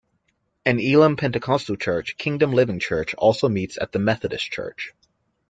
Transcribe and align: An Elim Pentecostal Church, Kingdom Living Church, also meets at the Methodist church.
An 0.65 0.79
Elim 0.79 1.15
Pentecostal 1.15 1.75
Church, 1.77 2.17
Kingdom 2.17 2.53
Living 2.53 2.79
Church, 2.79 3.13
also 3.19 3.47
meets 3.49 3.77
at 3.79 3.91
the 3.91 3.99
Methodist 3.99 4.49
church. 4.51 4.95